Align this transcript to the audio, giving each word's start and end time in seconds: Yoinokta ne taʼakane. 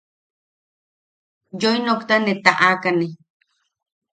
Yoinokta 1.61 2.15
ne 2.21 2.33
taʼakane. 2.43 3.07